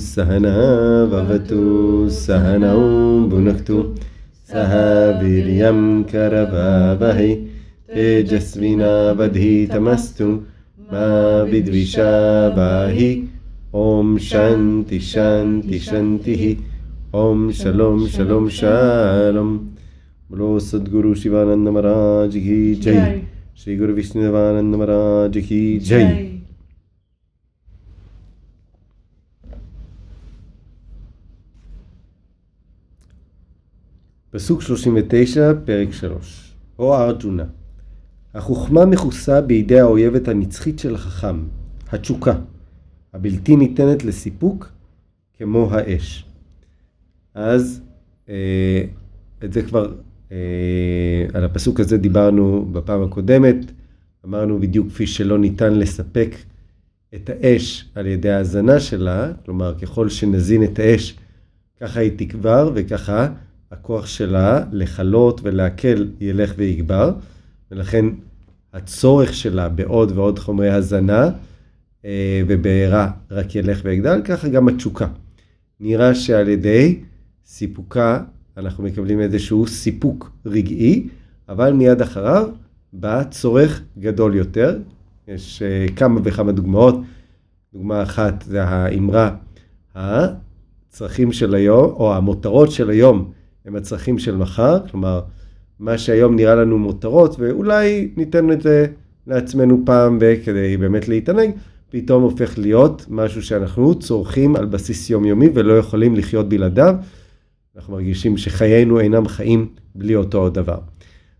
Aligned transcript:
सहना 0.00 0.56
भवतु 1.06 2.10
सहनौ 2.10 3.28
भुनक्तु। 3.28 3.96
सह 4.50 4.72
वीर्यं 5.20 6.02
करवावहै 6.02 7.34
तेजस्विनावधीतमस्तु। 7.94 10.28
मा 10.92 11.42
विद्विषावाहि 11.42 13.28
ॐ 13.74 14.18
शान्ति 14.18 15.00
शान्ति 15.00 15.78
शान्तिः। 15.78 16.54
ॐ 17.18 17.50
शलों 17.50 18.06
शलों 18.06 18.48
शालों। 18.48 19.58
बोलो 20.30 20.58
सद्गुरु 20.58 21.14
शिवानंद 21.14 21.68
महाराज 21.68 22.36
की 22.36 22.74
जय। 22.74 23.22
श्री 23.58 23.76
गुरु 23.76 23.92
विष्णुदेवानंद 23.92 24.74
महाराज 24.74 25.38
की 25.38 25.78
जय। 25.78 26.29
פסוק 34.30 34.62
39, 34.62 35.52
פרק 35.64 35.92
3. 35.92 36.54
או 36.78 36.94
ארג'ונה, 36.94 37.44
החוכמה 38.34 38.86
מכוסה 38.86 39.40
בידי 39.40 39.80
האויבת 39.80 40.28
הנצחית 40.28 40.78
של 40.78 40.94
החכם, 40.94 41.36
התשוקה, 41.92 42.34
הבלתי 43.14 43.56
ניתנת 43.56 44.04
לסיפוק 44.04 44.72
כמו 45.38 45.68
האש. 45.72 46.24
אז 47.34 47.80
אה, 48.28 48.82
את 49.44 49.52
זה 49.52 49.62
כבר, 49.62 49.92
אה, 50.32 51.26
על 51.34 51.44
הפסוק 51.44 51.80
הזה 51.80 51.96
דיברנו 51.96 52.68
בפעם 52.72 53.02
הקודמת, 53.02 53.56
אמרנו 54.24 54.60
בדיוק 54.60 54.88
כפי 54.88 55.06
שלא 55.06 55.38
ניתן 55.38 55.74
לספק 55.74 56.34
את 57.14 57.30
האש 57.30 57.88
על 57.94 58.06
ידי 58.06 58.30
ההזנה 58.30 58.80
שלה, 58.80 59.32
כלומר 59.44 59.74
ככל 59.78 60.08
שנזין 60.08 60.64
את 60.64 60.78
האש 60.78 61.18
ככה 61.80 62.00
היא 62.00 62.12
תגבר 62.16 62.70
וככה 62.74 63.28
הכוח 63.80 64.06
שלה 64.06 64.64
לכלות 64.72 65.40
ולהקל 65.44 66.08
ילך 66.20 66.52
ויגבר, 66.56 67.12
ולכן 67.70 68.06
הצורך 68.72 69.34
שלה 69.34 69.68
בעוד 69.68 70.12
ועוד 70.14 70.38
חומרי 70.38 70.70
הזנה 70.70 71.30
אה, 72.04 72.42
ובעירה 72.46 73.10
רק 73.30 73.54
ילך 73.54 73.80
ויגדל, 73.84 74.20
ככה 74.24 74.48
גם 74.48 74.68
התשוקה. 74.68 75.06
נראה 75.80 76.14
שעל 76.14 76.48
ידי 76.48 76.98
סיפוקה 77.46 78.22
אנחנו 78.56 78.84
מקבלים 78.84 79.20
איזשהו 79.20 79.66
סיפוק 79.66 80.30
רגעי, 80.46 81.08
אבל 81.48 81.72
מיד 81.72 82.00
אחריו 82.00 82.48
בא 82.92 83.24
צורך 83.30 83.82
גדול 83.98 84.34
יותר. 84.34 84.78
יש 85.28 85.62
אה, 85.62 85.86
כמה 85.96 86.20
וכמה 86.24 86.52
דוגמאות. 86.52 87.00
דוגמה 87.72 88.02
אחת 88.02 88.42
זה 88.42 88.64
האמרה, 88.64 89.30
הצרכים 89.94 91.32
של 91.32 91.54
היום, 91.54 91.90
או 91.90 92.14
המותרות 92.14 92.70
של 92.70 92.90
היום, 92.90 93.32
הם 93.64 93.76
הצרכים 93.76 94.18
של 94.18 94.36
מחר, 94.36 94.88
כלומר, 94.90 95.20
מה 95.78 95.98
שהיום 95.98 96.36
נראה 96.36 96.54
לנו 96.54 96.78
מותרות, 96.78 97.36
ואולי 97.38 98.10
ניתן 98.16 98.52
את 98.52 98.62
זה 98.62 98.86
לעצמנו 99.26 99.82
פעם 99.86 100.18
כדי 100.44 100.76
באמת 100.76 101.08
להתענג, 101.08 101.50
פתאום 101.90 102.22
הופך 102.22 102.58
להיות 102.58 103.06
משהו 103.08 103.42
שאנחנו 103.42 103.98
צורכים 103.98 104.56
על 104.56 104.66
בסיס 104.66 105.10
יומיומי 105.10 105.48
ולא 105.54 105.78
יכולים 105.78 106.16
לחיות 106.16 106.48
בלעדיו. 106.48 106.94
אנחנו 107.76 107.92
מרגישים 107.92 108.36
שחיינו 108.36 109.00
אינם 109.00 109.28
חיים 109.28 109.68
בלי 109.94 110.14
אותו 110.16 110.50
דבר. 110.50 110.78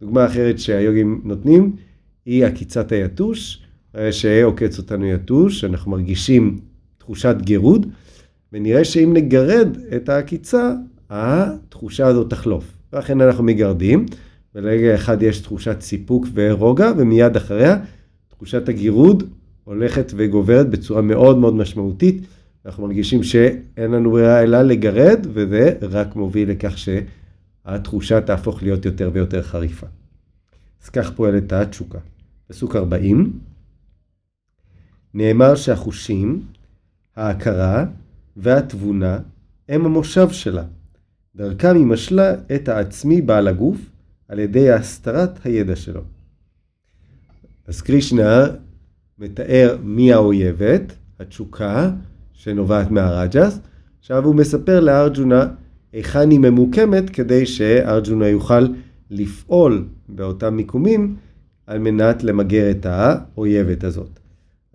דוגמה 0.00 0.26
אחרת 0.26 0.58
שהיוגים 0.58 1.20
נותנים 1.24 1.76
היא 2.26 2.44
עקיצת 2.46 2.92
היתוש, 2.92 3.62
שעוקץ 4.10 4.78
אותנו 4.78 5.06
יתוש, 5.06 5.64
אנחנו 5.64 5.90
מרגישים 5.90 6.58
תחושת 6.98 7.36
גירוד, 7.40 7.86
ונראה 8.52 8.84
שאם 8.84 9.10
נגרד 9.12 9.68
את 9.96 10.08
העקיצה, 10.08 10.72
התחושה 11.12 12.06
הזאת 12.06 12.30
תחלוף. 12.30 12.64
ואכן 12.92 13.20
אנחנו 13.20 13.44
מגרדים, 13.44 14.06
ולרגע 14.54 14.94
אחד 14.94 15.22
יש 15.22 15.40
תחושת 15.40 15.80
סיפוק 15.80 16.26
ורוגע, 16.34 16.92
ומיד 16.96 17.36
אחריה 17.36 17.76
תחושת 18.28 18.68
הגירוד 18.68 19.22
הולכת 19.64 20.12
וגוברת 20.16 20.70
בצורה 20.70 21.02
מאוד 21.02 21.38
מאוד 21.38 21.54
משמעותית. 21.54 22.22
אנחנו 22.66 22.86
מרגישים 22.86 23.22
שאין 23.22 23.90
לנו 23.90 24.10
ברירה 24.10 24.42
אלא 24.42 24.62
לגרד, 24.62 25.26
וזה 25.32 25.72
רק 25.82 26.16
מוביל 26.16 26.50
לכך 26.50 26.74
שהתחושה 26.78 28.20
תהפוך 28.20 28.62
להיות 28.62 28.84
יותר 28.84 29.10
ויותר 29.12 29.42
חריפה. 29.42 29.86
אז 30.82 30.88
כך 30.88 31.10
פועלת 31.10 31.52
התשוקה. 31.52 31.98
פסוק 32.46 32.76
40, 32.76 33.32
נאמר 35.14 35.54
שהחושים, 35.54 36.42
ההכרה 37.16 37.84
והתבונה 38.36 39.18
הם 39.68 39.86
המושב 39.86 40.30
שלה. 40.30 40.64
דרכם 41.36 41.76
היא 41.76 41.86
משלה 41.86 42.34
את 42.54 42.68
העצמי 42.68 43.22
בעל 43.22 43.48
הגוף 43.48 43.76
על 44.28 44.38
ידי 44.38 44.70
הסתרת 44.70 45.46
הידע 45.46 45.76
שלו. 45.76 46.00
אז 47.66 47.80
קרישנה 47.80 48.46
מתאר 49.18 49.76
מי 49.82 50.12
האויבת, 50.12 50.92
התשוקה 51.20 51.90
שנובעת 52.32 52.90
מהרג'ס. 52.90 53.58
עכשיו 53.98 54.24
הוא 54.24 54.34
מספר 54.34 54.80
לארג'ונה 54.80 55.46
היכן 55.92 56.30
היא 56.30 56.38
ממוקמת 56.38 57.10
כדי 57.10 57.46
שארג'ונה 57.46 58.28
יוכל 58.28 58.66
לפעול 59.10 59.84
באותם 60.08 60.54
מיקומים 60.54 61.16
על 61.66 61.78
מנת 61.78 62.24
למגר 62.24 62.70
את 62.70 62.86
האויבת 62.86 63.84
הזאת. 63.84 64.20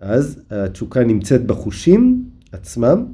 אז 0.00 0.40
התשוקה 0.50 1.04
נמצאת 1.04 1.46
בחושים 1.46 2.24
עצמם, 2.52 3.06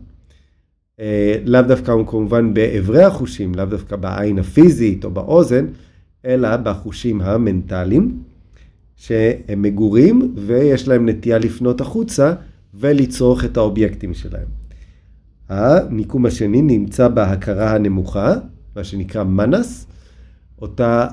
לאו 1.45 1.63
דווקא 1.63 1.93
כמובן 2.07 2.55
באברי 2.55 3.03
החושים, 3.03 3.55
לאו 3.55 3.65
דווקא 3.65 3.97
בעין 3.97 4.39
הפיזית 4.39 5.05
או 5.05 5.11
באוזן, 5.11 5.67
אלא 6.25 6.57
בחושים 6.57 7.21
המנטליים, 7.21 8.23
שהם 8.97 9.63
מגורים 9.63 10.35
ויש 10.37 10.89
להם 10.89 11.09
נטייה 11.09 11.39
לפנות 11.39 11.81
החוצה 11.81 12.35
ולצרוך 12.75 13.45
את 13.45 13.57
האובייקטים 13.57 14.15
שלהם. 14.15 14.47
המיקום 15.49 16.27
השני 16.27 16.63
נמצא 16.63 17.09
בהכרה 17.09 17.75
הנמוכה, 17.75 18.35
מה 18.77 18.85
שנקרא 18.85 19.25
מנס, 19.25 19.87
אותה 20.63 21.09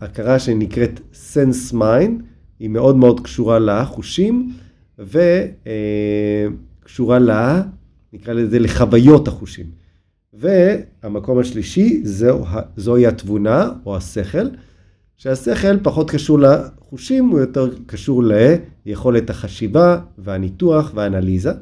הכרה 0.00 0.38
שנקראת 0.38 1.00
sense 1.12 1.74
mind, 1.74 2.22
היא 2.58 2.68
מאוד 2.68 2.96
מאוד 2.96 3.20
קשורה 3.20 3.58
לחושים 3.58 4.52
וקשורה 6.84 7.18
לה, 7.18 7.62
נקרא 8.14 8.34
לזה 8.34 8.58
לחוויות 8.58 9.28
החושים. 9.28 9.66
והמקום 10.32 11.38
השלישי 11.38 12.00
זו, 12.04 12.44
זוהי 12.76 13.06
התבונה 13.06 13.70
או 13.86 13.96
השכל, 13.96 14.48
שהשכל 15.16 15.78
פחות 15.82 16.10
קשור 16.10 16.38
לחושים, 16.38 17.28
הוא 17.28 17.40
יותר 17.40 17.68
קשור 17.86 18.22
ליכולת 18.86 19.30
החשיבה 19.30 20.00
והניתוח 20.18 20.90
והאנליזה. 20.94 21.52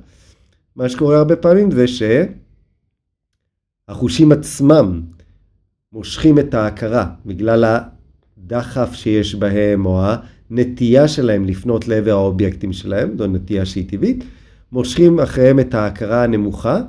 מה 0.77 0.89
שקורה 0.89 1.19
הרבה 1.19 1.37
פעמים 1.37 1.71
זה 1.71 1.85
שהחושים 3.89 4.33
עצמם 4.33 5.01
מושכים 5.93 6.39
את 6.39 6.55
ההכרה 6.55 7.11
בגלל 7.27 7.65
הדחף 7.65 8.93
שיש 8.93 9.35
בהם 9.35 9.87
או 9.87 10.03
הנטייה 10.51 11.09
שלהם 11.09 11.45
לפנות 11.45 11.89
לעבר 11.89 12.11
האובייקטים 12.11 12.73
שלהם, 12.73 13.19
זו 13.19 13.27
נטייה 13.27 13.67
שהיא 13.67 13.89
טבעית, 13.89 14.25
מושכים 14.73 15.21
אחריהם 15.21 15.61
את 15.61 15.75
ההכרה 15.75 16.25
הנמוכה 16.25 16.81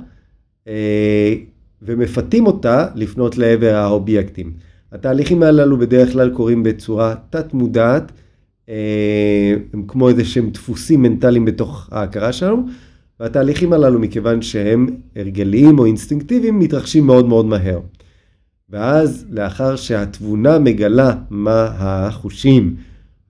אה, 0.68 1.34
ומפתים 1.82 2.46
אותה 2.46 2.86
לפנות 2.94 3.38
לעבר 3.38 3.74
האובייקטים. 3.74 4.52
התהליכים 4.92 5.42
הללו 5.42 5.78
בדרך 5.78 6.12
כלל 6.12 6.30
קורים 6.30 6.62
בצורה 6.62 7.14
תת 7.30 7.54
מודעת, 7.54 8.12
אה, 8.68 9.54
הם 9.72 9.84
כמו 9.88 10.08
איזה 10.08 10.24
שהם 10.24 10.50
דפוסים 10.50 11.02
מנטליים 11.02 11.44
בתוך 11.44 11.88
ההכרה 11.92 12.32
שלנו, 12.32 12.66
והתהליכים 13.20 13.72
הללו 13.72 13.98
מכיוון 13.98 14.42
שהם 14.42 14.86
הרגליים 15.16 15.78
או 15.78 15.84
אינסטינקטיביים 15.84 16.58
מתרחשים 16.58 17.06
מאוד 17.06 17.26
מאוד 17.26 17.46
מהר. 17.46 17.80
ואז 18.70 19.26
לאחר 19.30 19.76
שהתבונה 19.76 20.58
מגלה 20.58 21.14
מה 21.30 21.70
החושים 21.78 22.74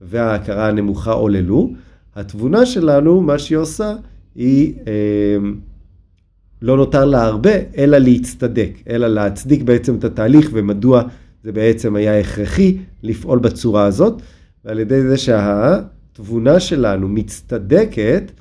וההכרה 0.01 0.67
הנמוכה 0.67 1.11
עוללו, 1.11 1.73
התבונה 2.15 2.65
שלנו, 2.65 3.21
מה 3.21 3.39
שהיא 3.39 3.57
עושה, 3.57 3.95
היא 4.35 4.73
אה, 4.87 5.37
לא 6.61 6.77
נותר 6.77 7.05
לה 7.05 7.23
הרבה, 7.23 7.51
אלא 7.77 7.97
להצטדק, 7.97 8.71
אלא 8.89 9.07
להצדיק 9.07 9.61
בעצם 9.61 9.95
את 9.95 10.03
התהליך 10.03 10.49
ומדוע 10.53 11.03
זה 11.43 11.51
בעצם 11.51 11.95
היה 11.95 12.19
הכרחי 12.19 12.77
לפעול 13.03 13.39
בצורה 13.39 13.85
הזאת, 13.85 14.21
ועל 14.65 14.79
ידי 14.79 15.01
זה 15.01 15.17
שהתבונה 15.17 16.59
שלנו 16.59 17.09
מצטדקת, 17.09 18.31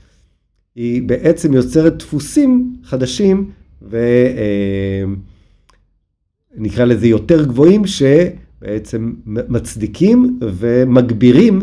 היא 0.75 1.02
בעצם 1.02 1.52
יוצרת 1.52 1.99
דפוסים 1.99 2.76
חדשים 2.85 3.50
ונקרא 3.82 3.96
אה, 6.81 6.85
לזה 6.85 7.06
יותר 7.06 7.44
גבוהים 7.44 7.82
שבעצם 7.87 9.12
מצדיקים 9.26 10.38
ומגבירים 10.41 11.58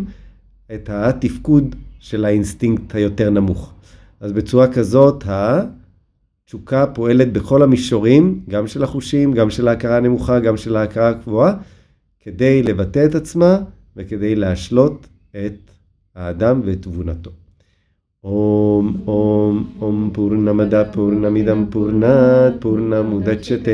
את 0.74 0.89
התפקוד 0.89 1.75
של 2.00 2.25
האינסטינקט 2.25 2.95
היותר 2.95 3.30
נמוך. 3.30 3.74
אז 4.20 4.32
בצורה 4.32 4.73
כזאת 4.73 5.25
תשוקה 6.44 6.87
פועלת 6.87 7.32
בכל 7.32 7.62
המישורים, 7.62 8.41
גם 8.49 8.67
של 8.67 8.82
החושים, 8.82 9.32
גם 9.32 9.50
של 9.50 9.69
ההכרה 9.69 9.97
הנמוכה, 9.97 10.41
גם 10.41 10.56
של 10.56 10.76
ההכרה 10.76 11.08
הגבוהה, 11.08 11.55
כדי 12.20 12.62
לבטא 12.62 13.06
את 13.06 13.14
עצמה 13.14 13.58
וכדי 13.97 14.35
להשלות 14.35 15.06
את 15.31 15.70
האדם 16.14 16.61
ואת 16.64 16.82
תבונתו. 16.82 17.31
אום 18.25 18.97
אום 19.06 19.70
אום 19.81 20.11
פורנמדה 20.12 20.85
פורנמידם 20.85 21.64
פורנת 21.70 22.55
פורנמודצ'תה 22.61 23.70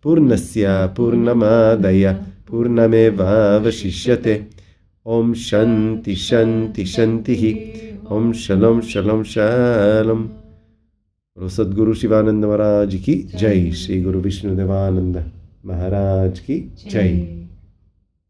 פורנסיה 0.00 0.88
פורנמדיה 0.94 2.14
פורנמבה 2.44 3.58
ושישייתה 3.62 4.30
ओम 5.06 5.32
शांति 5.34 6.14
शांति 6.16 6.84
शांति 6.86 7.34
ही 7.34 7.52
ओम 8.11 8.31
शलम 8.33 8.79
शलम 8.81 9.23
शलम 9.23 10.21
और 11.37 11.49
सदगुरु 11.49 11.93
शिवानंद 11.93 12.45
महाराज 12.45 12.95
की 12.95 13.15
जय 13.35 13.71
श्री 13.71 14.01
गुरु 14.01 14.19
विष्णु 14.19 14.55
देवानंद 14.55 15.17
महाराज 15.65 16.39
की 16.39 16.59
जय 16.87 17.09